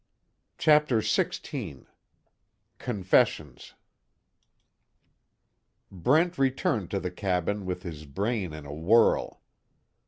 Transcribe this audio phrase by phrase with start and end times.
[0.57, 1.85] CHAPTER XVI
[2.79, 3.75] CONFESSIONS
[5.91, 9.43] Brent returned to the cabin with his brain in a whirl.